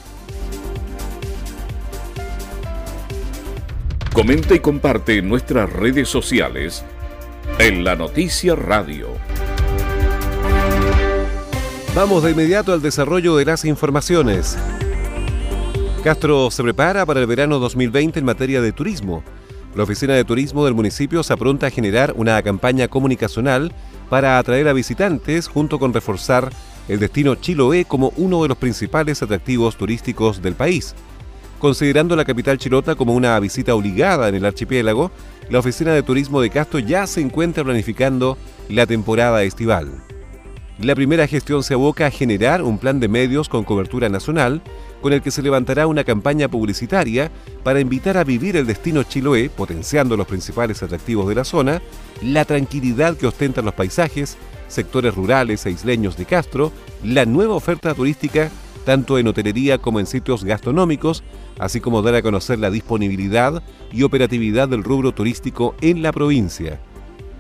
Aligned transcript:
Comenta 4.14 4.54
y 4.54 4.60
comparte 4.60 5.18
en 5.18 5.30
nuestras 5.30 5.72
redes 5.72 6.10
sociales 6.10 6.84
en 7.58 7.84
La 7.84 7.96
Noticia 7.96 8.56
Radio. 8.56 9.08
Vamos 11.96 12.24
de 12.24 12.32
inmediato 12.32 12.74
al 12.74 12.82
desarrollo 12.82 13.36
de 13.36 13.46
las 13.46 13.66
informaciones. 13.66 14.58
Castro 16.04 16.50
se 16.50 16.64
prepara 16.64 17.06
para 17.06 17.20
el 17.20 17.28
verano 17.28 17.60
2020 17.60 18.20
en 18.20 18.26
materia 18.26 18.62
de 18.62 18.72
turismo. 18.72 19.22
La 19.76 19.84
Oficina 19.84 20.14
de 20.14 20.24
Turismo 20.24 20.64
del 20.64 20.74
municipio 20.74 21.24
se 21.24 21.34
apronta 21.34 21.68
a 21.68 21.72
generar 21.72 22.14
una 22.16 22.42
campaña 22.42 22.88
comunicacional 22.88 23.74
para 24.10 24.38
atraer 24.38 24.70
a 24.70 24.74
visitantes 24.74 25.50
junto 25.50 25.78
con 25.78 25.94
reforzar 25.94 26.52
el 26.88 27.00
destino 27.00 27.36
Chiloé 27.36 27.84
como 27.84 28.14
uno 28.16 28.42
de 28.42 28.48
los 28.48 28.58
principales 28.58 29.22
atractivos 29.22 29.76
turísticos 29.76 30.42
del 30.42 30.56
país. 30.56 30.96
Considerando 31.60 32.16
la 32.16 32.24
capital 32.24 32.58
chilota 32.58 32.96
como 32.96 33.14
una 33.14 33.38
visita 33.42 33.76
obligada 33.76 34.30
en 34.30 34.36
el 34.36 34.46
archipiélago, 34.46 35.12
la 35.50 35.60
Oficina 35.60 35.94
de 35.94 36.04
Turismo 36.04 36.40
de 36.40 36.50
Castro 36.50 36.80
ya 36.80 37.06
se 37.08 37.20
encuentra 37.20 37.66
planificando 37.66 38.38
la 38.70 38.86
temporada 38.86 39.44
estival. 39.44 39.92
La 40.80 40.96
primera 40.96 41.28
gestión 41.28 41.62
se 41.62 41.74
aboca 41.74 42.06
a 42.06 42.12
generar 42.12 42.62
un 42.62 42.78
plan 42.78 43.02
de 43.02 43.10
medios 43.10 43.50
con 43.50 43.66
cobertura 43.66 44.08
nacional, 44.08 44.62
con 45.02 45.14
el 45.14 45.22
que 45.22 45.32
se 45.32 45.42
levantará 45.42 45.88
una 45.88 46.04
campaña 46.04 46.48
publicitaria 46.48 47.32
para 47.64 47.80
invitar 47.80 48.18
a 48.18 48.24
vivir 48.24 48.58
el 48.58 48.68
destino 48.68 49.04
Chiloé, 49.04 49.50
potenciando 49.50 50.18
los 50.18 50.28
principales 50.28 50.82
atractivos 50.84 51.28
de 51.28 51.36
la 51.36 51.44
zona, 51.44 51.82
la 52.22 52.46
tranquilidad 52.46 53.18
que 53.18 53.28
ostentan 53.28 53.66
los 53.66 53.74
paisajes, 53.74 54.38
sectores 54.68 55.16
rurales 55.16 55.66
e 55.66 55.72
isleños 55.72 56.18
de 56.18 56.26
Castro, 56.26 56.72
la 57.04 57.26
nueva 57.26 57.56
oferta 57.56 57.94
turística 57.94 58.52
tanto 58.86 59.20
en 59.20 59.28
hotelería 59.28 59.78
como 59.78 60.00
en 60.00 60.08
sitios 60.08 60.44
gastronómicos, 60.44 61.24
así 61.60 61.80
como 61.80 62.02
dar 62.02 62.16
a 62.16 62.22
conocer 62.22 62.58
la 62.58 62.72
disponibilidad 62.72 63.62
y 63.92 64.02
operatividad 64.02 64.68
del 64.68 64.84
rubro 64.84 65.12
turístico 65.12 65.76
en 65.82 66.02
la 66.02 66.12
provincia. 66.12 66.80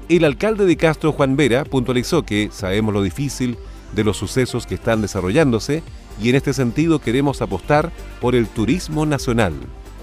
El 0.10 0.26
alcalde 0.26 0.66
de 0.66 0.78
Castro, 0.78 1.12
Juan 1.12 1.36
Vera, 1.36 1.64
puntualizó 1.64 2.24
que 2.24 2.50
sabemos 2.52 2.94
lo 2.94 3.02
difícil 3.02 3.58
de 3.94 4.04
los 4.04 4.18
sucesos 4.18 4.66
que 4.66 4.76
están 4.76 5.02
desarrollándose 5.02 5.84
y 6.22 6.30
en 6.30 6.36
este 6.36 6.54
sentido 6.54 7.00
queremos 7.00 7.42
apostar 7.42 7.92
por 8.22 8.36
el 8.36 8.48
turismo 8.48 9.06
nacional 9.06 9.54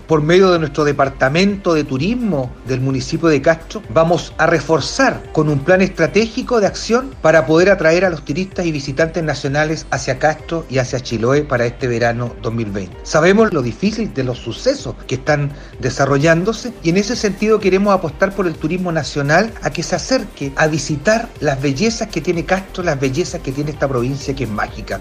por 0.07 0.23
medio 0.23 0.53
de 0.53 0.59
nuestro 0.59 0.85
departamento 0.85 1.75
de 1.75 1.85
turismo 1.85 2.53
del 2.67 2.81
municipio 2.81 3.29
de 3.29 3.43
Castro, 3.43 3.83
vamos 3.91 4.33
a 4.39 4.47
reforzar 4.47 5.23
con 5.33 5.49
un 5.49 5.61
plan 5.61 5.83
estratégico 5.83 6.61
de 6.61 6.67
acción 6.67 7.15
para 7.23 7.47
poder 7.47 7.71
atraer 7.71 8.05
a 8.05 8.11
los 8.11 8.25
turistas 8.25 8.67
y 8.67 8.73
visitantes 8.73 9.23
nacionales 9.23 9.87
hacia 9.91 10.19
Castro 10.19 10.65
y 10.69 10.79
hacia 10.79 11.01
Chiloé 11.01 11.43
para 11.43 11.67
este 11.67 11.89
verano 11.89 12.35
2020. 12.43 12.97
Sabemos 13.03 13.53
lo 13.53 13.63
difícil 13.63 14.13
de 14.15 14.25
los 14.25 14.39
sucesos 14.39 14.95
que 15.07 15.17
están 15.17 15.53
desarrollándose 15.81 16.73
y 16.83 16.91
en 16.91 16.97
ese 16.99 17.17
sentido 17.17 17.61
queremos 17.61 17.95
apostar 17.95 18.33
por 18.33 18.47
el 18.47 18.55
turismo 18.55 18.93
nacional 18.93 19.53
a 19.63 19.71
que 19.71 19.83
se 19.83 19.97
acerque 19.97 20.53
a 20.57 20.67
visitar 20.67 21.29
las 21.41 21.61
bellezas 21.61 22.09
que 22.09 22.21
tiene 22.21 22.45
Castro, 22.45 22.83
las 22.83 23.01
bellezas 23.01 23.41
que 23.41 23.53
tiene 23.53 23.71
esta 23.71 23.89
provincia 23.89 24.35
que 24.35 24.45
es 24.45 24.51
mágica. 24.51 25.01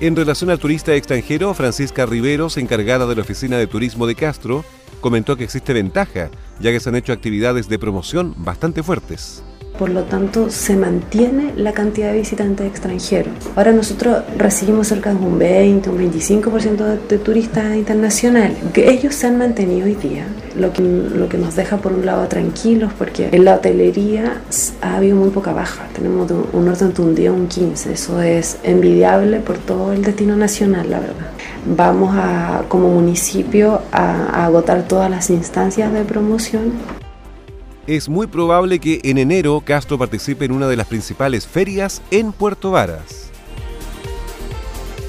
En 0.00 0.16
relación 0.16 0.48
al 0.48 0.58
turista 0.58 0.94
extranjero, 0.94 1.52
Francisca 1.52 2.06
Riveros, 2.06 2.56
encargada 2.56 3.06
de 3.06 3.14
la 3.14 3.20
Oficina 3.20 3.58
de 3.58 3.66
Turismo 3.66 4.06
de 4.06 4.14
Castro, 4.14 4.64
comentó 5.02 5.36
que 5.36 5.44
existe 5.44 5.74
ventaja, 5.74 6.30
ya 6.58 6.70
que 6.70 6.80
se 6.80 6.88
han 6.88 6.96
hecho 6.96 7.12
actividades 7.12 7.68
de 7.68 7.78
promoción 7.78 8.34
bastante 8.38 8.82
fuertes 8.82 9.42
por 9.80 9.88
lo 9.88 10.02
tanto 10.02 10.50
se 10.50 10.76
mantiene 10.76 11.54
la 11.56 11.72
cantidad 11.72 12.12
de 12.12 12.18
visitantes 12.18 12.66
extranjeros. 12.66 13.32
Ahora 13.56 13.72
nosotros 13.72 14.22
recibimos 14.36 14.88
cerca 14.88 15.14
de 15.14 15.16
un 15.16 15.38
20, 15.38 15.88
un 15.88 15.98
25% 16.12 16.98
de, 17.08 17.18
turistas 17.18 17.74
internacionales, 17.74 18.58
ellos 18.74 19.14
se 19.14 19.26
han 19.26 19.38
mantenido 19.38 19.86
hoy 19.86 19.94
día, 19.94 20.26
lo 20.54 20.70
que, 20.74 20.82
lo 20.82 21.30
que 21.30 21.38
nos 21.38 21.56
deja 21.56 21.78
por 21.78 21.92
un 21.94 22.04
lado 22.04 22.28
tranquilos 22.28 22.92
porque 22.98 23.30
en 23.32 23.42
la 23.46 23.54
hotelería 23.54 24.42
ha 24.82 24.96
habido 24.96 25.16
muy 25.16 25.30
poca 25.30 25.54
baja, 25.54 25.88
tenemos 25.94 26.30
un 26.52 26.68
orden 26.68 26.92
de 26.92 27.02
un 27.02 27.14
día 27.14 27.32
un 27.32 27.48
15, 27.48 27.94
eso 27.94 28.20
es 28.20 28.58
envidiable 28.62 29.40
por 29.40 29.56
todo 29.56 29.94
el 29.94 30.02
destino 30.02 30.36
nacional, 30.36 30.90
la 30.90 31.00
verdad. 31.00 31.30
Vamos 31.64 32.14
a, 32.18 32.64
como 32.68 32.90
municipio 32.90 33.80
a 33.92 34.44
agotar 34.44 34.86
todas 34.86 35.10
las 35.10 35.30
instancias 35.30 35.90
de 35.90 36.04
promoción 36.04 36.99
es 37.86 38.08
muy 38.08 38.26
probable 38.26 38.78
que 38.78 39.00
en 39.04 39.18
enero 39.18 39.62
Castro 39.64 39.98
participe 39.98 40.44
en 40.44 40.52
una 40.52 40.68
de 40.68 40.76
las 40.76 40.86
principales 40.86 41.46
ferias 41.46 42.02
en 42.10 42.32
Puerto 42.32 42.70
Varas. 42.70 43.30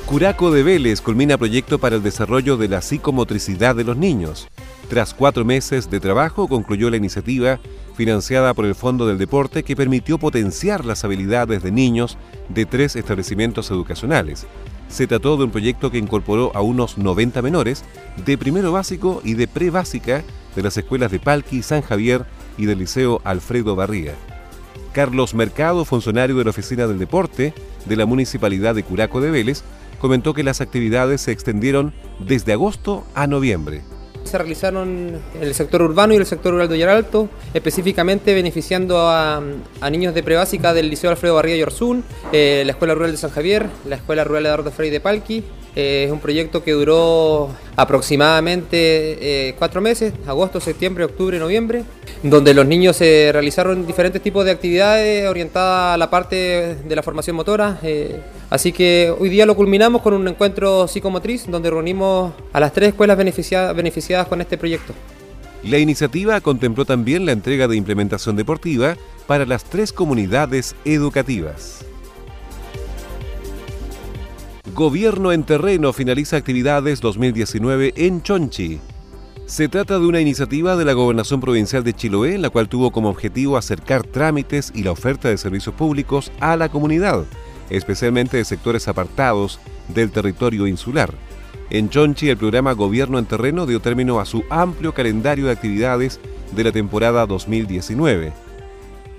Curaco 0.06 0.52
de 0.52 0.64
Vélez 0.64 1.00
culmina 1.00 1.38
proyecto 1.38 1.80
para 1.80 1.96
el 1.96 2.04
desarrollo 2.04 2.58
de 2.58 2.68
la 2.68 2.82
psicomotricidad 2.82 3.76
de 3.76 3.86
los 3.86 3.96
niños. 3.96 4.50
Tras 4.90 5.14
cuatro 5.14 5.46
meses 5.46 5.90
de 5.90 6.02
trabajo 6.02 6.50
concluyó 6.50 6.90
la 6.90 6.98
iniciativa 6.98 7.62
financiada 7.96 8.54
por 8.54 8.66
el 8.66 8.76
Fondo 8.76 9.08
del 9.08 9.18
Deporte 9.18 9.64
que 9.64 9.76
permitió 9.76 10.18
potenciar 10.18 10.84
las 10.84 11.06
habilidades 11.06 11.64
de 11.64 11.72
niños 11.72 12.18
de 12.50 12.66
tres 12.66 12.98
establecimientos 12.98 13.72
educacionales. 13.72 14.46
Se 14.90 15.08
trató 15.08 15.38
de 15.38 15.46
un 15.46 15.52
proyecto 15.52 15.92
que 15.92 15.98
incorporó 15.98 16.52
a 16.54 16.62
unos 16.62 16.98
90 16.98 17.42
menores 17.42 17.86
de 18.26 18.38
primero 18.38 18.74
básico 18.74 19.22
y 19.24 19.36
de 19.36 19.48
pre-básica 19.48 20.24
de 20.58 20.62
las 20.62 20.76
escuelas 20.76 21.12
de 21.12 21.20
Palqui, 21.20 21.64
San 21.64 21.82
Javier 21.82 22.26
y 22.58 22.66
del 22.66 22.80
Liceo 22.80 23.22
Alfredo 23.24 23.76
Barría. 23.76 24.14
Carlos 24.94 25.34
Mercado, 25.34 25.86
funcionario 25.86 26.36
de 26.36 26.44
la 26.44 26.50
Oficina 26.50 26.88
del 26.88 27.00
Deporte 27.00 27.54
de 27.86 27.96
la 27.96 28.06
Municipalidad 28.06 28.76
de 28.76 28.84
Curaco 28.84 29.22
de 29.22 29.32
Vélez, 29.32 29.64
comentó 30.00 30.34
que 30.34 30.44
las 30.44 30.62
actividades 30.62 31.22
se 31.22 31.32
extendieron 31.32 31.94
desde 32.20 32.54
agosto 32.54 33.06
a 33.16 33.28
noviembre. 33.28 33.82
Se 34.24 34.38
realizaron 34.38 35.20
en 35.36 35.44
el 35.44 35.54
sector 35.54 35.82
urbano 35.82 36.14
y 36.14 36.18
el 36.18 36.26
sector 36.26 36.54
rural 36.54 36.70
de 36.70 36.76
Ollaralto, 36.76 37.30
específicamente 37.54 38.34
beneficiando 38.34 39.00
a, 39.00 39.42
niños 39.92 40.14
de 40.14 40.24
prebásica 40.24 40.74
del 40.74 40.90
Liceo 40.90 41.10
Alfredo 41.10 41.36
Barría 41.36 41.58
y 41.58 41.64
Orzún, 41.64 42.04
eh, 42.32 42.64
la 42.66 42.72
Escuela 42.72 42.94
Rural 42.94 43.12
de 43.12 43.18
San 43.18 43.32
Javier, 43.32 43.68
la 43.88 43.98
Escuela 43.98 44.24
Rural 44.24 44.46
Eduardo 44.46 44.72
Frei 44.72 44.90
de 44.90 45.00
Palqui, 45.00 45.44
eh, 45.76 46.04
es 46.06 46.12
un 46.12 46.20
proyecto 46.20 46.64
que 46.64 46.72
duró 46.72 47.50
aproximadamente 47.78 49.48
eh, 49.50 49.56
cuatro 49.58 49.80
meses, 49.80 50.14
agosto, 50.28 50.60
septiembre, 50.60 51.06
octubre, 51.06 51.40
noviembre, 51.40 51.84
donde 52.24 52.54
los 52.54 52.66
niños 52.66 52.98
se 52.98 53.30
realizaron 53.32 53.88
diferentes 53.88 54.22
tipos 54.22 54.44
de 54.44 54.52
actividades 54.52 55.30
orientadas 55.30 55.96
a 55.96 55.98
la 55.98 56.10
parte 56.10 56.76
de 56.76 56.96
la 56.96 57.04
formación 57.04 57.38
motora. 57.38 57.80
Así 58.52 58.74
que 58.74 59.16
hoy 59.18 59.30
día 59.30 59.46
lo 59.46 59.56
culminamos 59.56 60.02
con 60.02 60.14
un 60.14 60.28
encuentro 60.28 60.86
psicomotriz 60.86 61.50
donde 61.50 61.70
reunimos 61.70 62.34
a 62.52 62.60
las 62.60 62.74
tres 62.74 62.90
escuelas 62.90 63.18
beneficiadas 63.18 64.28
con 64.28 64.42
este 64.42 64.58
proyecto. 64.58 64.94
La 65.64 65.78
iniciativa 65.78 66.42
contempló 66.42 66.84
también 66.84 67.26
la 67.26 67.32
entrega 67.32 67.70
de 67.70 67.78
implementación 67.78 68.36
deportiva 68.36 68.98
para 69.26 69.46
las 69.46 69.64
tres 69.64 69.94
comunidades 69.94 70.76
educativas. 70.84 71.86
Gobierno 74.76 75.32
en 75.32 75.44
terreno 75.44 75.94
finaliza 75.94 76.36
actividades 76.36 77.00
2019 77.00 77.94
en 77.96 78.22
Chonchi. 78.22 78.82
Se 79.46 79.70
trata 79.70 79.98
de 79.98 80.06
una 80.06 80.20
iniciativa 80.20 80.76
de 80.76 80.84
la 80.84 80.92
Gobernación 80.92 81.40
Provincial 81.40 81.86
de 81.86 81.94
Chiloé, 81.94 82.38
la 82.38 82.50
cual 82.50 82.68
tuvo 82.68 82.92
como 82.92 83.10
objetivo 83.10 83.56
acercar 83.56 84.04
trámites 84.04 84.74
y 84.76 84.84
la 84.84 84.92
oferta 84.92 85.30
de 85.30 85.38
servicios 85.38 85.74
públicos 85.74 86.34
a 86.42 86.58
la 86.58 86.68
comunidad, 86.68 87.24
especialmente 87.72 88.38
de 88.38 88.46
sectores 88.46 88.88
apartados 88.88 89.60
del 89.88 90.12
territorio 90.12 90.68
insular. 90.68 91.14
En 91.70 91.90
Chonchi, 91.90 92.30
el 92.30 92.38
programa 92.38 92.74
Gobierno 92.74 93.18
en 93.18 93.26
Terreno 93.26 93.66
dio 93.66 93.80
término 93.80 94.20
a 94.20 94.26
su 94.26 94.44
amplio 94.50 94.94
calendario 94.94 95.46
de 95.46 95.54
actividades 95.54 96.20
de 96.52 96.64
la 96.66 96.72
temporada 96.72 97.26
2019. 97.26 98.34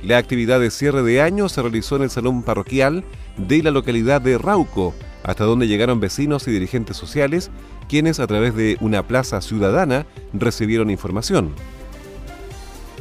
La 0.02 0.18
actividad 0.18 0.60
de 0.60 0.70
cierre 0.70 1.02
de 1.02 1.22
año 1.22 1.48
se 1.48 1.62
realizó 1.62 1.96
en 1.96 2.02
el 2.02 2.10
Salón 2.10 2.42
Parroquial 2.42 3.04
de 3.36 3.62
la 3.62 3.70
localidad 3.70 4.20
de 4.20 4.36
Rauco, 4.36 4.94
hasta 5.22 5.44
donde 5.44 5.68
llegaron 5.68 6.00
vecinos 6.00 6.46
y 6.46 6.50
dirigentes 6.50 6.96
sociales, 6.96 7.50
quienes 7.88 8.20
a 8.20 8.26
través 8.26 8.54
de 8.54 8.76
una 8.80 9.06
plaza 9.06 9.40
ciudadana 9.40 10.06
recibieron 10.32 10.90
información. 10.90 11.52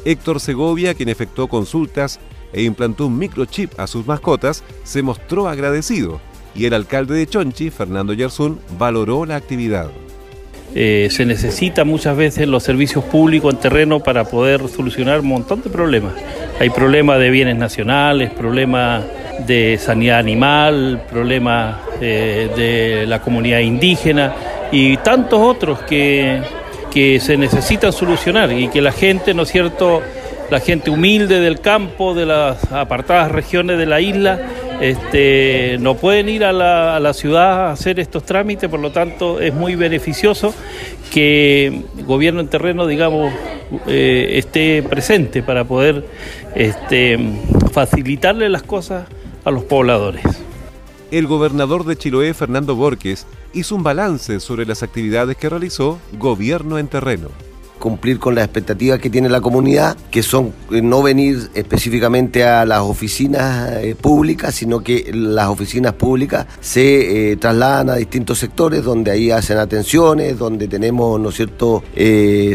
Héctor 0.06 0.39
Segovia, 0.39 0.94
quien 0.94 1.09
efectuó 1.09 1.47
consultas 1.47 2.19
e 2.53 2.63
implantó 2.63 3.07
un 3.07 3.18
microchip 3.18 3.80
a 3.80 3.88
sus 3.88 4.06
mascotas, 4.06 4.63
se 4.83 5.01
mostró 5.01 5.48
agradecido 5.48 6.19
y 6.56 6.65
el 6.65 6.74
alcalde 6.74 7.15
de 7.15 7.27
Chonchi, 7.27 7.69
Fernando 7.69 8.13
Yarzún, 8.13 8.59
valoró 8.77 9.25
la 9.25 9.36
actividad. 9.36 9.89
Eh, 10.74 11.09
se 11.12 11.25
necesitan 11.25 11.88
muchas 11.88 12.15
veces 12.15 12.48
los 12.48 12.63
servicios 12.63 13.03
públicos 13.03 13.53
en 13.53 13.59
terreno 13.59 14.00
para 14.00 14.24
poder 14.24 14.68
solucionar 14.69 15.19
un 15.19 15.27
montón 15.27 15.62
de 15.62 15.69
problemas. 15.69 16.13
Hay 16.59 16.69
problemas 16.69 17.19
de 17.19 17.30
bienes 17.30 17.57
nacionales, 17.57 18.31
problemas 18.31 19.04
de 19.45 19.77
sanidad 19.81 20.19
animal, 20.19 21.04
problemas 21.09 21.77
eh, 22.00 22.50
de 22.56 23.06
la 23.06 23.21
comunidad 23.21 23.59
indígena 23.59 24.33
y 24.71 24.95
tantos 24.97 25.39
otros 25.42 25.80
que, 25.81 26.42
que 26.89 27.19
se 27.19 27.36
necesitan 27.36 27.92
solucionar 27.92 28.51
y 28.54 28.69
que 28.69 28.81
la 28.81 28.94
gente, 28.94 29.33
¿no 29.33 29.44
es 29.44 29.50
cierto?, 29.50 30.01
la 30.51 30.59
gente 30.59 30.92
humilde 30.92 31.39
del 31.39 31.62
campo, 31.62 32.13
de 32.13 32.25
las 32.25 32.71
apartadas 32.74 33.31
regiones 33.31 33.77
de 33.77 33.86
la 33.86 34.01
isla, 34.01 34.39
este, 34.81 35.77
no 35.80 35.95
pueden 35.95 36.27
ir 36.27 36.44
a 36.44 36.51
la, 36.51 37.13
ciudad 37.13 37.68
a 37.68 37.71
hacer 37.71 38.01
estos 38.01 38.24
trámites, 38.25 38.69
por 38.69 38.81
lo 38.81 38.92
tanto 38.92 39.39
es 39.39 39.53
muy 39.53 39.75
beneficioso 39.75 40.53
que 41.09 41.68
el 41.98 42.06
gobierno 42.06 42.42
en 42.42 42.50
terreno, 42.50 42.86
digamos, 42.86 43.33
eh, 43.88 44.31
esté 44.33 44.83
presente 44.83 45.42
para 45.42 45.63
poder 45.63 46.06
este, 46.54 47.18
facilitarle 47.71 48.50
las 48.50 48.63
cosas 48.63 49.07
a 49.45 49.51
los 49.51 49.63
pobladores. 49.63 50.24
El 51.12 51.27
gobernador 51.27 51.86
de 51.86 51.95
Chiloé, 51.95 52.33
Fernando 52.33 52.75
Borges, 52.75 53.25
hizo 53.54 53.74
un 53.74 53.83
balance 53.83 54.42
sobre 54.42 54.65
las 54.65 54.83
actividades 54.83 55.38
que 55.38 55.47
realizó 55.47 55.97
Gobierno 56.19 56.77
en 56.77 56.89
Terreno 56.89 57.30
cumplir 57.81 58.19
con 58.19 58.36
las 58.36 58.45
expectativas 58.45 59.00
que 59.00 59.10
tiene 59.10 59.28
la 59.28 59.42
comunidad, 59.42 59.98
que 60.10 60.24
son 60.24 60.54
eh, 60.72 60.81
no 60.81 61.01
venir 61.01 61.50
específicamente 61.54 62.45
a 62.45 62.66
las 62.66 62.80
oficinas 62.81 63.72
eh, 63.81 63.95
públicas, 63.95 64.56
sino 64.56 64.80
que 64.81 65.12
las 65.13 65.48
oficinas 65.48 65.94
públicas 65.94 66.45
se 66.62 67.31
eh, 67.31 67.36
trasladan 67.36 67.89
a 67.89 67.95
distintos 67.95 68.39
sectores 68.39 68.83
donde 68.83 69.12
ahí 69.12 69.31
hacen 69.31 69.57
atenciones, 69.57 70.38
donde 70.38 70.69
tenemos, 70.69 71.19
¿no 71.19 71.31
cierto?, 71.31 71.83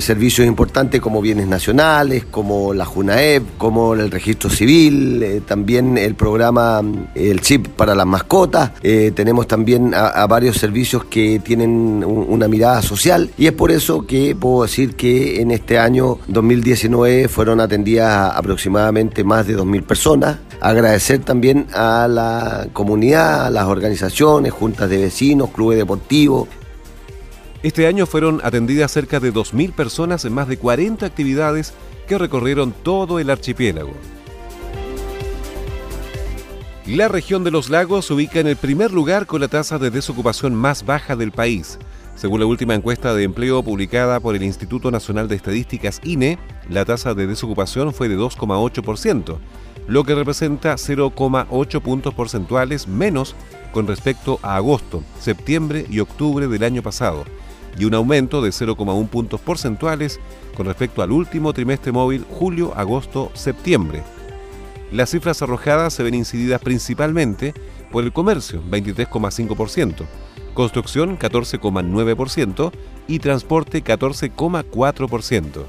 servicios 0.01 0.47
importantes 0.47 1.01
como 1.01 1.21
bienes 1.21 1.49
nacionales, 1.49 2.25
como 2.25 2.73
la 2.73 2.85
JUNAEP, 2.85 3.57
como 3.59 3.95
el 3.95 4.11
registro 4.11 4.49
civil, 4.49 5.43
también 5.47 5.99
el 5.99 6.15
programa, 6.15 6.81
el 7.15 7.41
chip 7.41 7.67
para 7.69 7.95
las 7.95 8.07
mascotas, 8.07 8.73
tenemos 9.15 9.49
también 9.49 9.93
a, 9.95 10.25
varios 10.29 10.59
servicios 10.59 11.05
que 11.07 11.41
tienen 11.41 12.05
una 12.05 12.47
mirada 12.47 12.83
social 12.83 13.31
y 13.37 13.47
es 13.47 13.53
por 13.53 13.73
eso 13.73 14.07
que 14.07 14.37
puedo 14.37 14.63
decir 14.63 14.95
en 15.41 15.51
este 15.51 15.79
año 15.79 16.19
2019 16.29 17.29
fueron 17.29 17.61
atendidas 17.61 18.35
aproximadamente 18.35 19.25
más 19.25 19.47
de 19.47 19.57
2.000 19.57 19.83
personas. 19.85 20.39
Agradecer 20.61 21.21
también 21.21 21.67
a 21.73 22.09
la 22.09 22.69
comunidad, 22.73 23.47
a 23.47 23.51
las 23.51 23.67
organizaciones, 23.67 24.53
juntas 24.53 24.89
de 24.91 24.99
vecinos, 24.99 25.51
clubes 25.51 25.79
deportivos, 25.79 26.49
este 27.67 27.89
año 27.89 28.07
fueron 28.07 28.41
atendidas 28.45 28.93
cerca 28.93 29.19
de 29.19 29.33
2.000 29.33 29.73
personas 29.73 30.25
en 30.25 30.33
más 30.33 30.47
de 30.47 30.57
40 30.57 31.05
actividades 31.05 31.73
que 32.07 32.17
recorrieron 32.17 32.73
todo 32.73 33.19
el 33.19 33.29
archipiélago. 33.29 33.93
La 36.87 37.09
región 37.09 37.43
de 37.43 37.51
los 37.51 37.69
lagos 37.69 38.07
se 38.07 38.15
ubica 38.15 38.39
en 38.39 38.47
el 38.47 38.55
primer 38.55 38.93
lugar 38.93 39.27
con 39.27 39.41
la 39.41 39.49
tasa 39.49 39.79
de 39.79 39.91
desocupación 39.91 40.55
más 40.55 40.85
baja 40.85 41.17
del 41.17 41.33
país, 41.33 41.81
según 42.17 42.41
la 42.41 42.47
última 42.47 42.75
encuesta 42.75 43.15
de 43.15 43.25
empleo 43.25 43.63
publicada 43.63 44.21
por 44.21 44.35
el 44.35 44.43
Instituto 44.43 44.91
Nacional 44.91 45.29
de 45.29 45.37
Estadísticas 45.37 46.01
INE, 46.03 46.39
la 46.71 46.87
tasa 46.87 47.13
de 47.13 47.27
desocupación 47.27 47.93
fue 47.93 48.09
de 48.09 48.17
2,8%, 48.17 49.37
lo 49.87 50.05
que 50.05 50.15
representa 50.15 50.75
0,8 50.75 51.81
puntos 51.83 52.15
porcentuales 52.15 52.89
menos 52.89 53.37
con 53.71 53.87
respecto 53.87 54.41
a 54.43 54.57
agosto, 54.57 55.05
septiembre 55.21 55.85
y 55.91 56.01
octubre 56.01 56.49
del 56.49 56.65
año 56.65 56.83
pasado, 56.83 57.25
y 57.79 57.85
un 57.85 57.93
aumento 57.93 58.41
de 58.41 58.49
0,1 58.49 59.09
puntos 59.09 59.41
porcentuales 59.43 60.19
con 60.57 60.67
respecto 60.67 61.03
al 61.03 61.13
último 61.13 61.53
trimestre 61.53 61.93
móvil 61.93 62.25
julio, 62.31 62.73
agosto, 62.77 63.31
septiembre. 63.35 64.03
Las 64.91 65.11
cifras 65.11 65.43
arrojadas 65.43 65.93
se 65.93 66.03
ven 66.03 66.15
incididas 66.15 66.63
principalmente 66.63 67.53
por 67.93 68.05
el 68.05 68.13
comercio, 68.15 68.63
23,5%, 68.71 70.07
construcción 70.57 71.17
14,9% 71.19 72.73
y 73.07 73.21
transporte 73.21 73.85
14,4%. 73.85 75.65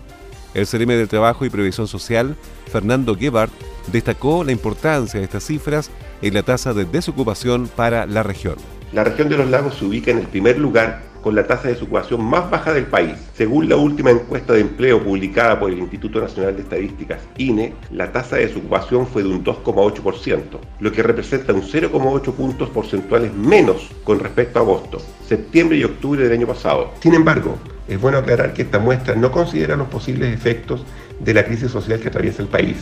El 0.56 0.66
CRM 0.66 0.88
del 0.88 1.08
Trabajo 1.08 1.46
y 1.46 1.52
Previsión 1.52 1.88
Social, 1.88 2.36
Fernando 2.72 3.16
Gebhardt, 3.16 3.54
destacó 3.92 4.44
la 4.44 4.54
importancia 4.54 5.20
de 5.20 5.26
estas 5.26 5.44
cifras 5.44 5.92
en 6.24 6.34
la 6.34 6.42
tasa 6.42 6.74
de 6.74 6.86
desocupación 6.86 7.68
para 7.68 8.08
la 8.08 8.24
región. 8.24 8.56
La 8.94 9.04
región 9.04 9.30
de 9.30 9.38
los 9.38 9.50
lagos 9.50 9.76
se 9.76 9.86
ubica 9.86 10.10
en 10.10 10.20
el 10.20 10.28
primer 10.28 10.58
lugar 10.58 11.04
con 11.28 11.36
la 11.36 11.46
tasa 11.46 11.64
de 11.64 11.74
desocupación 11.74 12.24
más 12.24 12.50
baja 12.50 12.74
del 12.74 12.86
país. 12.86 13.16
Según 13.34 13.68
la 13.68 13.76
última 13.76 14.12
encuesta 14.12 14.54
de 14.54 14.62
empleo 14.62 15.04
publicada 15.04 15.60
por 15.60 15.70
el 15.70 15.80
Instituto 15.80 16.22
Nacional 16.22 16.56
de 16.56 16.62
Estadísticas, 16.62 17.20
INE, 17.38 17.74
la 17.92 18.14
tasa 18.14 18.38
de 18.38 18.48
desocupación 18.48 19.06
fue 19.06 19.24
de 19.24 19.28
un 19.28 19.44
2,8%, 19.44 20.42
lo 20.80 20.90
que 20.90 21.04
representa 21.04 21.52
un 21.52 21.64
0,8 21.64 22.32
puntos 22.32 22.70
porcentuales 22.70 23.34
menos 23.34 23.90
con 24.06 24.22
respecto 24.22 24.60
a 24.60 24.62
agosto, 24.62 25.02
septiembre 25.28 25.78
y 25.78 25.84
octubre 25.84 26.24
del 26.24 26.32
año 26.32 26.48
pasado. 26.48 26.94
Sin 27.02 27.14
embargo, 27.14 27.58
es 27.90 28.00
bueno 28.00 28.20
aclarar 28.20 28.54
que 28.54 28.62
esta 28.62 28.80
muestra 28.80 29.14
no 29.14 29.30
considera 29.30 29.76
los 29.76 29.90
posibles 29.90 30.34
efectos 30.34 30.86
de 31.20 31.34
la 31.34 31.44
crisis 31.44 31.70
social 31.70 32.00
que 32.00 32.08
atraviesa 32.08 32.42
el 32.42 32.48
país. 32.48 32.78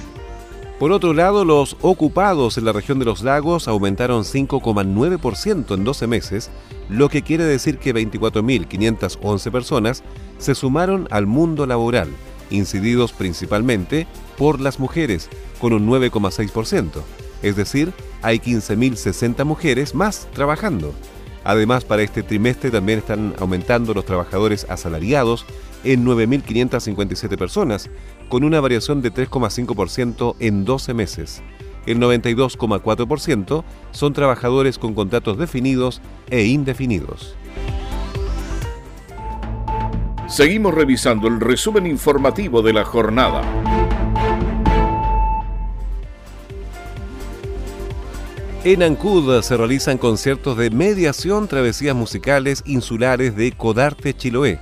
Por 0.79 0.91
otro 0.91 1.13
lado, 1.13 1.46
los 1.46 1.77
ocupados 1.82 2.58
en 2.58 2.65
la 2.65 2.74
región 2.74 3.00
de 3.00 3.05
los 3.05 3.24
lagos 3.24 3.70
aumentaron 3.70 4.24
5,9% 4.24 5.74
en 5.74 5.84
12 5.86 6.08
meses, 6.08 6.50
lo 6.89 7.08
que 7.08 7.22
quiere 7.22 7.46
decir 7.46 7.77
que 7.77 7.96
24.511 7.96 9.51
personas 9.51 10.03
se 10.38 10.53
sumaron 10.53 11.08
al 11.12 11.27
mundo 11.27 11.65
laboral, 11.65 12.10
incididos 12.50 13.13
principalmente 13.13 14.05
por 14.38 14.60
las 14.60 14.79
mujeres, 14.82 15.29
con 15.62 15.72
un 15.72 15.88
9,6%. 15.88 16.89
Es 17.41 17.55
decir, 17.55 17.94
hay 18.22 18.39
15.060 18.39 19.46
mujeres 19.46 19.96
más 19.96 20.27
trabajando. 20.34 20.94
Además, 21.46 21.86
para 21.86 22.01
este 22.01 22.22
trimestre 22.22 22.70
también 22.70 23.00
están 23.00 23.34
aumentando 23.39 23.94
los 23.94 24.03
trabajadores 24.03 24.65
asalariados 24.67 25.46
en 25.86 26.06
9.557 26.06 27.38
personas, 27.38 27.89
con 28.27 28.44
una 28.44 28.60
variación 28.60 29.01
de 29.01 29.13
3,5% 29.13 30.36
en 30.39 30.65
12 30.65 30.94
meses. 30.94 31.42
El 31.86 32.00
92,4% 32.00 33.63
son 33.92 34.13
trabajadores 34.13 34.77
con 34.77 34.94
contratos 34.94 35.38
definidos 35.38 36.01
e 36.30 36.44
indefinidos. 36.46 37.36
Seguimos 40.27 40.74
revisando 40.74 41.27
el 41.27 41.39
resumen 41.39 41.86
informativo 41.86 42.63
de 42.63 42.74
la 42.74 42.84
jornada. 42.84 43.44
En 48.63 48.82
Ancud 48.82 49.44
se 49.44 49.56
realizan 49.56 50.00
conciertos 50.00 50.58
de 50.58 50.72
mediación, 50.72 51.48
travesías 51.48 51.96
musicales 51.96 52.63
insulares 52.65 53.36
de 53.36 53.51
Codarte 53.51 54.15
Chiloé. 54.15 54.60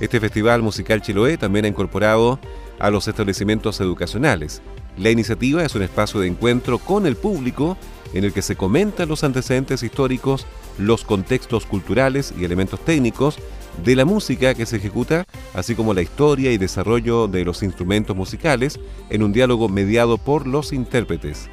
Este 0.00 0.20
festival 0.20 0.62
musical 0.62 1.02
Chiloé 1.02 1.36
también 1.38 1.64
ha 1.64 1.68
incorporado 1.68 2.38
a 2.78 2.90
los 2.90 3.06
establecimientos 3.06 3.80
educacionales. 3.80 4.60
La 4.98 5.10
iniciativa 5.10 5.64
es 5.64 5.74
un 5.74 5.82
espacio 5.82 6.20
de 6.20 6.28
encuentro 6.28 6.78
con 6.78 7.06
el 7.06 7.16
público 7.16 7.76
en 8.12 8.24
el 8.24 8.32
que 8.32 8.42
se 8.42 8.56
comentan 8.56 9.08
los 9.08 9.24
antecedentes 9.24 9.82
históricos, 9.82 10.46
los 10.78 11.04
contextos 11.04 11.66
culturales 11.66 12.32
y 12.38 12.44
elementos 12.44 12.80
técnicos 12.80 13.38
de 13.84 13.96
la 13.96 14.04
música 14.04 14.54
que 14.54 14.66
se 14.66 14.76
ejecuta, 14.76 15.26
así 15.52 15.74
como 15.74 15.94
la 15.94 16.02
historia 16.02 16.52
y 16.52 16.58
desarrollo 16.58 17.26
de 17.26 17.44
los 17.44 17.62
instrumentos 17.62 18.16
musicales 18.16 18.78
en 19.10 19.22
un 19.22 19.32
diálogo 19.32 19.68
mediado 19.68 20.16
por 20.16 20.46
los 20.46 20.72
intérpretes. 20.72 21.48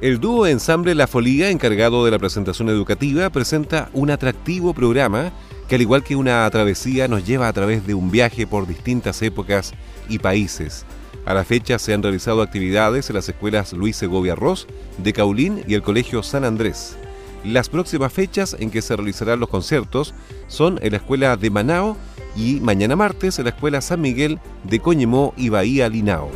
El 0.00 0.18
dúo 0.18 0.46
ensamble 0.46 0.94
La 0.94 1.06
Folía, 1.06 1.50
encargado 1.50 2.04
de 2.04 2.10
la 2.10 2.18
presentación 2.18 2.68
educativa, 2.68 3.30
presenta 3.30 3.90
un 3.92 4.10
atractivo 4.10 4.74
programa 4.74 5.32
que 5.74 5.76
al 5.76 5.82
igual 5.82 6.04
que 6.04 6.14
una 6.14 6.48
travesía 6.50 7.08
nos 7.08 7.26
lleva 7.26 7.48
a 7.48 7.52
través 7.52 7.84
de 7.84 7.94
un 7.94 8.08
viaje 8.08 8.46
por 8.46 8.68
distintas 8.68 9.20
épocas 9.22 9.72
y 10.08 10.20
países. 10.20 10.86
A 11.26 11.34
la 11.34 11.42
fecha 11.42 11.80
se 11.80 11.92
han 11.92 12.00
realizado 12.00 12.42
actividades 12.42 13.10
en 13.10 13.16
las 13.16 13.28
escuelas 13.28 13.72
Luis 13.72 13.96
Segovia 13.96 14.36
Ross, 14.36 14.68
de 14.98 15.12
Caulín 15.12 15.64
y 15.66 15.74
el 15.74 15.82
Colegio 15.82 16.22
San 16.22 16.44
Andrés. 16.44 16.96
Las 17.42 17.68
próximas 17.68 18.12
fechas 18.12 18.56
en 18.60 18.70
que 18.70 18.82
se 18.82 18.94
realizarán 18.94 19.40
los 19.40 19.48
conciertos 19.48 20.14
son 20.46 20.78
en 20.80 20.92
la 20.92 20.98
escuela 20.98 21.36
de 21.36 21.50
Manao 21.50 21.96
y 22.36 22.60
mañana 22.60 22.94
martes 22.94 23.40
en 23.40 23.46
la 23.46 23.50
escuela 23.50 23.80
San 23.80 24.00
Miguel 24.00 24.38
de 24.62 24.78
Coñemó 24.78 25.34
y 25.36 25.48
Bahía 25.48 25.88
Linao. 25.88 26.30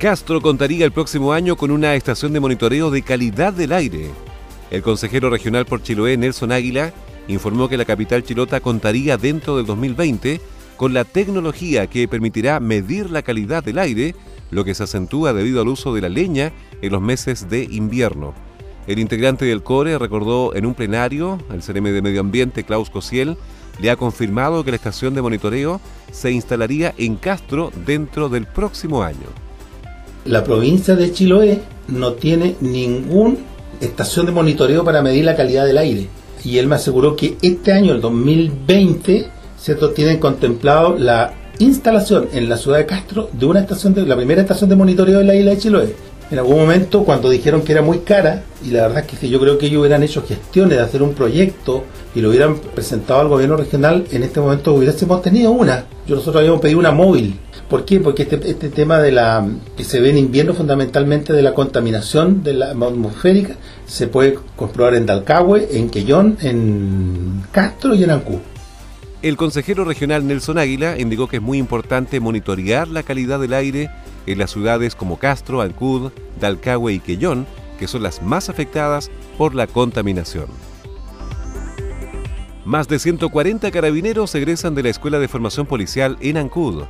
Castro 0.00 0.40
contaría 0.40 0.84
el 0.84 0.90
próximo 0.90 1.32
año 1.32 1.56
con 1.56 1.70
una 1.70 1.94
estación 1.94 2.32
de 2.32 2.40
monitoreo 2.40 2.90
de 2.90 3.02
calidad 3.02 3.52
del 3.52 3.70
aire. 3.70 4.10
El 4.70 4.82
consejero 4.82 5.30
regional 5.30 5.66
por 5.66 5.82
Chiloé, 5.82 6.16
Nelson 6.16 6.52
Águila, 6.52 6.92
informó 7.26 7.68
que 7.68 7.76
la 7.76 7.84
capital 7.84 8.22
chilota 8.22 8.60
contaría 8.60 9.16
dentro 9.16 9.56
del 9.56 9.66
2020 9.66 10.40
con 10.76 10.94
la 10.94 11.04
tecnología 11.04 11.88
que 11.88 12.06
permitirá 12.06 12.60
medir 12.60 13.10
la 13.10 13.22
calidad 13.22 13.64
del 13.64 13.78
aire, 13.78 14.14
lo 14.50 14.64
que 14.64 14.74
se 14.74 14.84
acentúa 14.84 15.32
debido 15.32 15.60
al 15.60 15.68
uso 15.68 15.92
de 15.92 16.00
la 16.00 16.08
leña 16.08 16.52
en 16.82 16.92
los 16.92 17.02
meses 17.02 17.50
de 17.50 17.64
invierno. 17.64 18.32
El 18.86 18.98
integrante 18.98 19.44
del 19.44 19.62
CORE 19.62 19.98
recordó 19.98 20.54
en 20.54 20.66
un 20.66 20.74
plenario, 20.74 21.38
el 21.52 21.62
CNM 21.62 21.92
de 21.92 22.02
Medio 22.02 22.20
Ambiente, 22.20 22.64
Klaus 22.64 22.90
Cosiel, 22.90 23.36
le 23.80 23.90
ha 23.90 23.96
confirmado 23.96 24.64
que 24.64 24.70
la 24.70 24.76
estación 24.76 25.14
de 25.14 25.22
monitoreo 25.22 25.80
se 26.12 26.30
instalaría 26.30 26.94
en 26.96 27.16
Castro 27.16 27.72
dentro 27.86 28.28
del 28.28 28.46
próximo 28.46 29.02
año 29.02 29.28
la 30.24 30.44
provincia 30.44 30.94
de 30.96 31.12
Chiloé 31.12 31.62
no 31.88 32.12
tiene 32.12 32.56
ninguna 32.60 33.36
estación 33.80 34.26
de 34.26 34.32
monitoreo 34.32 34.84
para 34.84 35.02
medir 35.02 35.24
la 35.24 35.36
calidad 35.36 35.66
del 35.66 35.78
aire. 35.78 36.08
Y 36.44 36.58
él 36.58 36.66
me 36.66 36.76
aseguró 36.76 37.16
que 37.16 37.36
este 37.42 37.72
año, 37.72 37.92
el 37.92 38.00
2020, 38.00 39.28
¿cierto? 39.58 39.90
tienen 39.90 40.18
contemplado 40.18 40.96
la 40.98 41.34
instalación 41.58 42.28
en 42.32 42.48
la 42.48 42.56
ciudad 42.56 42.78
de 42.78 42.86
Castro 42.86 43.28
de 43.32 43.46
una 43.46 43.60
estación 43.60 43.92
de 43.92 44.06
la 44.06 44.16
primera 44.16 44.42
estación 44.42 44.70
de 44.70 44.76
monitoreo 44.76 45.18
de 45.18 45.24
la 45.24 45.34
isla 45.34 45.50
de 45.50 45.58
Chiloé. 45.58 45.94
En 46.30 46.38
algún 46.38 46.58
momento, 46.58 47.02
cuando 47.02 47.28
dijeron 47.28 47.62
que 47.62 47.72
era 47.72 47.82
muy 47.82 47.98
cara, 47.98 48.44
y 48.64 48.70
la 48.70 48.82
verdad 48.82 49.04
es 49.04 49.18
que 49.18 49.28
yo 49.28 49.40
creo 49.40 49.58
que 49.58 49.66
ellos 49.66 49.80
hubieran 49.80 50.04
hecho 50.04 50.24
gestiones 50.24 50.78
de 50.78 50.84
hacer 50.84 51.02
un 51.02 51.12
proyecto 51.12 51.84
y 52.14 52.20
lo 52.20 52.28
hubieran 52.28 52.56
presentado 52.56 53.20
al 53.20 53.28
gobierno 53.28 53.56
regional, 53.56 54.04
en 54.12 54.22
este 54.22 54.40
momento 54.40 54.72
hubiésemos 54.72 55.22
tenido 55.22 55.50
una. 55.50 55.86
Yo 56.06 56.14
nosotros 56.14 56.40
habíamos 56.40 56.60
pedido 56.60 56.78
una 56.78 56.92
móvil 56.92 57.36
¿Por 57.70 57.84
qué? 57.84 58.00
Porque 58.00 58.24
este, 58.24 58.50
este 58.50 58.68
tema 58.68 58.98
de 58.98 59.12
la 59.12 59.48
que 59.76 59.84
se 59.84 60.00
ve 60.00 60.10
en 60.10 60.18
invierno 60.18 60.54
fundamentalmente 60.54 61.32
de 61.32 61.40
la 61.40 61.54
contaminación 61.54 62.42
de 62.42 62.54
la 62.54 62.72
atmosférica 62.72 63.54
se 63.86 64.08
puede 64.08 64.36
comprobar 64.56 64.96
en 64.96 65.06
Dalcahue, 65.06 65.68
en 65.70 65.88
Quellón, 65.88 66.36
en 66.42 67.44
Castro 67.52 67.94
y 67.94 68.02
en 68.02 68.10
Ancú. 68.10 68.40
El 69.22 69.36
consejero 69.36 69.84
regional 69.84 70.26
Nelson 70.26 70.58
Águila 70.58 70.98
indicó 70.98 71.28
que 71.28 71.36
es 71.36 71.42
muy 71.42 71.58
importante 71.58 72.18
monitorear 72.18 72.88
la 72.88 73.04
calidad 73.04 73.38
del 73.38 73.52
aire 73.52 73.88
en 74.26 74.38
las 74.38 74.50
ciudades 74.50 74.96
como 74.96 75.20
Castro, 75.20 75.60
Ancud, 75.60 76.10
Dalcahue 76.40 76.94
y 76.94 76.98
Quellón, 76.98 77.46
que 77.78 77.86
son 77.86 78.02
las 78.02 78.20
más 78.20 78.48
afectadas 78.48 79.12
por 79.38 79.54
la 79.54 79.68
contaminación. 79.68 80.46
Más 82.64 82.88
de 82.88 82.98
140 82.98 83.70
carabineros 83.70 84.34
egresan 84.34 84.74
de 84.74 84.82
la 84.82 84.88
Escuela 84.88 85.20
de 85.20 85.28
Formación 85.28 85.66
Policial 85.66 86.16
en 86.20 86.36
Ancud. 86.36 86.82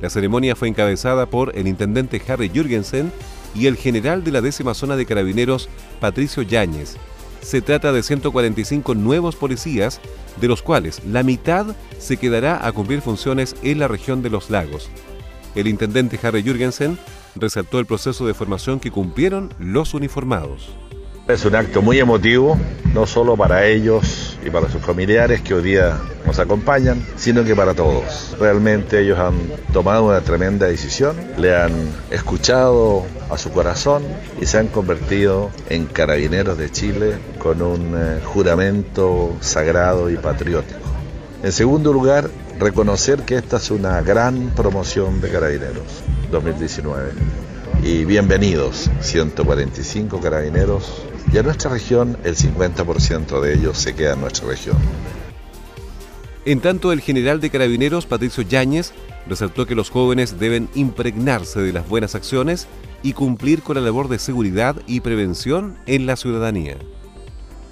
La 0.00 0.10
ceremonia 0.10 0.56
fue 0.56 0.68
encabezada 0.68 1.26
por 1.26 1.56
el 1.56 1.66
intendente 1.66 2.20
Harry 2.28 2.48
Jürgensen 2.48 3.12
y 3.54 3.66
el 3.66 3.76
general 3.76 4.24
de 4.24 4.32
la 4.32 4.40
décima 4.40 4.74
zona 4.74 4.96
de 4.96 5.06
carabineros, 5.06 5.68
Patricio 6.00 6.42
Yáñez. 6.42 6.96
Se 7.40 7.62
trata 7.62 7.92
de 7.92 8.02
145 8.02 8.94
nuevos 8.94 9.36
policías, 9.36 10.00
de 10.40 10.48
los 10.48 10.62
cuales 10.62 11.00
la 11.06 11.22
mitad 11.22 11.66
se 11.98 12.16
quedará 12.16 12.66
a 12.66 12.72
cumplir 12.72 13.00
funciones 13.00 13.54
en 13.62 13.78
la 13.78 13.88
región 13.88 14.22
de 14.22 14.30
los 14.30 14.50
lagos. 14.50 14.90
El 15.54 15.68
intendente 15.68 16.18
Harry 16.22 16.42
Jürgensen 16.42 16.98
resaltó 17.34 17.78
el 17.78 17.86
proceso 17.86 18.26
de 18.26 18.34
formación 18.34 18.80
que 18.80 18.90
cumplieron 18.90 19.54
los 19.58 19.94
uniformados. 19.94 20.70
Es 21.28 21.44
un 21.44 21.54
acto 21.54 21.82
muy 21.82 21.98
emotivo, 21.98 22.58
no 22.92 23.06
solo 23.06 23.36
para 23.36 23.66
ellos 23.66 24.25
y 24.46 24.50
para 24.50 24.70
sus 24.70 24.80
familiares 24.80 25.40
que 25.40 25.54
hoy 25.54 25.62
día 25.62 25.98
nos 26.24 26.38
acompañan, 26.38 27.04
sino 27.16 27.44
que 27.44 27.56
para 27.56 27.74
todos. 27.74 28.36
Realmente 28.38 29.00
ellos 29.00 29.18
han 29.18 29.34
tomado 29.72 30.04
una 30.06 30.20
tremenda 30.20 30.66
decisión, 30.66 31.16
le 31.36 31.56
han 31.56 31.72
escuchado 32.10 33.04
a 33.28 33.38
su 33.38 33.50
corazón 33.50 34.04
y 34.40 34.46
se 34.46 34.58
han 34.58 34.68
convertido 34.68 35.50
en 35.68 35.86
carabineros 35.86 36.56
de 36.58 36.70
Chile 36.70 37.14
con 37.38 37.60
un 37.60 37.94
eh, 37.96 38.20
juramento 38.24 39.36
sagrado 39.40 40.10
y 40.10 40.16
patriótico. 40.16 40.78
En 41.42 41.52
segundo 41.52 41.92
lugar, 41.92 42.30
reconocer 42.58 43.22
que 43.22 43.36
esta 43.36 43.56
es 43.56 43.70
una 43.70 44.00
gran 44.02 44.52
promoción 44.54 45.20
de 45.20 45.30
carabineros 45.30 46.02
2019 46.30 47.10
y 47.86 48.04
bienvenidos 48.04 48.90
145 49.00 50.20
carabineros 50.20 51.04
y 51.32 51.38
a 51.38 51.44
nuestra 51.44 51.70
región 51.70 52.18
el 52.24 52.34
50% 52.34 53.40
de 53.40 53.54
ellos 53.54 53.78
se 53.78 53.94
queda 53.94 54.14
en 54.14 54.22
nuestra 54.22 54.48
región. 54.48 54.76
En 56.44 56.60
tanto, 56.60 56.90
el 56.90 57.00
general 57.00 57.40
de 57.40 57.48
carabineros, 57.48 58.06
Patricio 58.06 58.42
Yáñez, 58.42 58.92
resaltó 59.28 59.66
que 59.66 59.76
los 59.76 59.90
jóvenes 59.90 60.40
deben 60.40 60.68
impregnarse 60.74 61.60
de 61.60 61.72
las 61.72 61.88
buenas 61.88 62.16
acciones 62.16 62.66
y 63.04 63.12
cumplir 63.12 63.62
con 63.62 63.76
la 63.76 63.82
labor 63.82 64.08
de 64.08 64.18
seguridad 64.18 64.74
y 64.88 65.00
prevención 65.00 65.78
en 65.86 66.06
la 66.06 66.16
ciudadanía. 66.16 66.78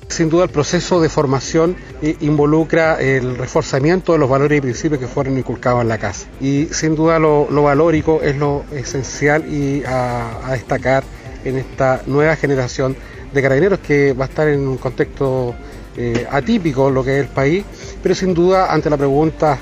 Sin 0.08 0.30
duda 0.30 0.44
el 0.44 0.50
proceso 0.50 1.00
de 1.00 1.08
formación 1.08 1.76
involucra 2.20 3.00
el 3.00 3.37
reforzamiento 3.37 4.12
de 4.12 4.18
los 4.18 4.28
valores 4.28 4.58
y 4.58 4.61
principios 4.61 5.00
que 5.00 5.08
fueron 5.08 5.37
inculcados 5.37 5.82
en 5.82 5.88
la 5.88 5.99
casa. 5.99 6.26
Y 6.40 6.66
sin 6.70 6.94
duda 6.94 7.18
lo, 7.18 7.46
valórico 7.62 8.20
es 8.23 8.37
lo 8.37 8.64
esencial 8.73 9.44
y 9.52 9.82
a 9.84 10.50
destacar 10.52 11.02
en 11.44 11.58
esta 11.58 12.02
nueva 12.06 12.37
generación 12.37 12.96
de 13.32 13.42
carabineros 13.42 13.80
que 13.80 14.12
va 14.12 14.26
a 14.26 14.28
estar 14.28 14.49
en 14.49 14.66
un 14.66 14.78
contexto 14.78 15.54
eh, 15.96 16.26
atípico 16.28 16.90
lo 16.90 17.04
que 17.04 17.20
es 17.20 17.26
el 17.26 17.32
país, 17.32 17.64
pero 18.02 18.16
sin 18.16 18.34
duda 18.34 18.73
ante 18.73 18.90
las 18.90 18.99
preguntas 18.99 19.58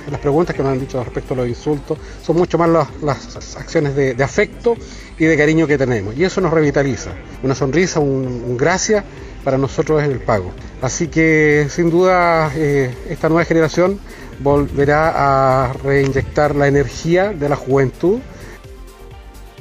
que 0.57 0.63
nos 0.63 0.73
han 0.73 0.81
dicho 0.81 1.03
respecto 1.05 1.35
a 1.35 1.37
los 1.39 1.49
insultos, 1.49 1.99
son 2.25 2.37
mucho 2.37 2.57
más 2.57 2.71
las, 3.03 3.57
acciones 3.57 3.95
de, 3.95 4.23
afecto 4.25 4.75
y 5.19 5.27
de 5.27 5.37
cariño 5.37 5.67
que 5.67 5.77
tenemos. 5.77 6.17
Y 6.17 6.25
eso 6.25 6.41
nos 6.41 6.51
revitaliza. 6.51 7.11
Una 7.43 7.55
sonrisa, 7.55 8.01
un, 8.01 8.57
gracias 8.57 9.05
para 9.45 9.59
nosotros 9.59 10.03
es 10.03 10.09
el 10.09 10.21
pago. 10.21 10.53
Así 10.81 11.09
que 11.09 11.67
sin 11.71 11.91
duda 11.91 12.51
eh, 12.55 12.95
esta 13.09 13.29
nueva 13.29 13.45
generación 13.45 13.99
volverá 14.41 15.67
a 15.67 15.73
reinyectar 15.73 16.55
la 16.57 16.69
energía 16.69 17.33
de 17.33 17.49
la 17.49 17.57
juventud 17.57 18.21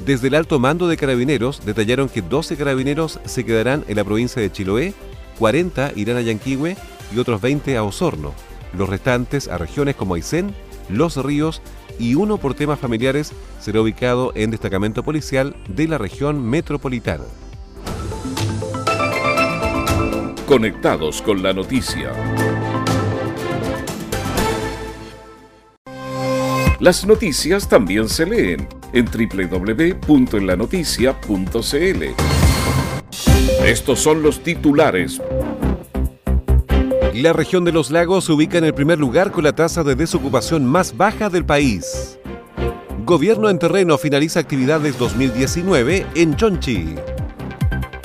desde 0.05 0.29
el 0.29 0.35
alto 0.35 0.57
mando 0.57 0.88
de 0.88 0.97
carabineros 0.97 1.63
detallaron 1.63 2.09
que 2.09 2.23
12 2.23 2.57
carabineros 2.57 3.19
se 3.25 3.43
quedarán 3.43 3.85
en 3.88 3.97
la 3.97 4.03
provincia 4.03 4.41
de 4.41 4.51
Chiloé, 4.51 4.95
40 5.38 5.91
irán 5.95 6.17
a 6.17 6.21
Yanquihue 6.21 6.75
y 7.13 7.19
otros 7.19 7.39
20 7.39 7.77
a 7.77 7.83
Osorno, 7.83 8.33
los 8.73 8.89
restantes 8.89 9.47
a 9.47 9.59
regiones 9.59 9.95
como 9.95 10.15
Aysén, 10.15 10.55
Los 10.89 11.23
Ríos 11.23 11.61
y 12.00 12.15
uno 12.15 12.38
por 12.38 12.55
temas 12.55 12.79
familiares 12.79 13.31
será 13.59 13.81
ubicado 13.81 14.31
en 14.33 14.50
destacamento 14.50 15.03
policial 15.03 15.55
de 15.67 15.88
la 15.88 16.00
región 16.00 16.43
metropolitana. 16.50 17.25
Conectados 20.51 21.22
con 21.22 21.41
la 21.41 21.53
noticia. 21.53 22.12
Las 26.81 27.05
noticias 27.05 27.70
también 27.70 28.10
se 28.10 28.25
leen 28.25 28.67
en 28.91 29.05
www.enlanoticia.cl. 29.05 32.03
Estos 33.65 34.00
son 34.01 34.22
los 34.22 34.43
titulares. 34.43 35.22
La 37.13 37.31
región 37.31 37.63
de 37.63 37.72
los 37.72 37.89
lagos 37.89 38.25
se 38.25 38.34
ubica 38.34 38.58
en 38.58 38.65
el 38.65 38.74
primer 38.74 39.00
lugar 39.00 39.31
con 39.31 39.46
la 39.46 39.55
tasa 39.55 39.86
de 39.86 39.96
desocupación 39.96 40.65
más 40.65 40.98
baja 40.98 41.29
del 41.29 41.46
país. 41.46 42.20
Gobierno 43.05 43.50
en 43.50 43.58
terreno 43.58 43.98
finaliza 43.98 44.41
actividades 44.41 45.00
2019 45.00 46.08
en 46.13 46.36
Chonchi. 46.36 46.96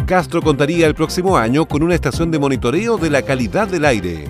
Castro 0.06 0.40
contaría 0.40 0.86
el 0.86 0.94
próximo 0.94 1.36
año 1.36 1.66
con 1.66 1.82
una 1.82 1.96
estación 1.96 2.30
de 2.30 2.38
monitoreo 2.38 2.96
de 2.96 3.10
la 3.10 3.22
calidad 3.22 3.66
del 3.66 3.84
aire. 3.84 4.28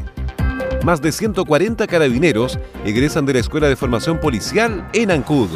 Más 0.83 1.03
de 1.03 1.13
140 1.13 1.87
carabineros 1.87 2.59
egresan 2.87 3.27
de 3.27 3.35
la 3.35 3.41
Escuela 3.41 3.69
de 3.69 3.77
Formación 3.77 4.19
Policial 4.19 4.89
en 4.95 5.11
Ancud. 5.11 5.51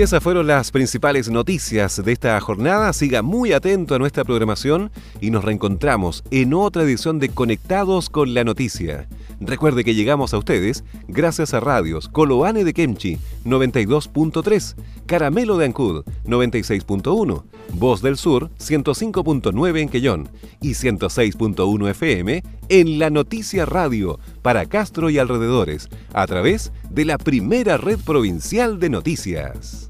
Y 0.00 0.02
esas 0.02 0.22
fueron 0.22 0.46
las 0.46 0.70
principales 0.70 1.28
noticias 1.28 2.02
de 2.02 2.12
esta 2.12 2.40
jornada. 2.40 2.90
Siga 2.94 3.20
muy 3.20 3.52
atento 3.52 3.94
a 3.94 3.98
nuestra 3.98 4.24
programación 4.24 4.90
y 5.20 5.30
nos 5.30 5.44
reencontramos 5.44 6.24
en 6.30 6.54
otra 6.54 6.84
edición 6.84 7.18
de 7.18 7.28
Conectados 7.28 8.08
con 8.08 8.32
la 8.32 8.42
Noticia. 8.42 9.08
Recuerde 9.40 9.84
que 9.84 9.94
llegamos 9.94 10.32
a 10.32 10.38
ustedes 10.38 10.84
gracias 11.06 11.52
a 11.52 11.60
radios 11.60 12.08
Coloane 12.08 12.64
de 12.64 12.72
Kemchi 12.72 13.18
92.3, 13.44 14.74
Caramelo 15.04 15.58
de 15.58 15.66
Ancud 15.66 16.04
96.1, 16.24 17.42
Voz 17.74 18.00
del 18.00 18.16
Sur 18.16 18.50
105.9 18.58 19.80
en 19.80 19.88
Quellón 19.90 20.30
y 20.62 20.70
106.1 20.70 21.90
FM 21.90 22.42
en 22.70 22.98
La 22.98 23.10
Noticia 23.10 23.66
Radio 23.66 24.18
para 24.40 24.64
Castro 24.64 25.10
y 25.10 25.18
alrededores 25.18 25.90
a 26.14 26.26
través 26.26 26.72
de 26.88 27.04
la 27.04 27.18
primera 27.18 27.76
red 27.76 27.98
provincial 27.98 28.80
de 28.80 28.88
noticias. 28.88 29.89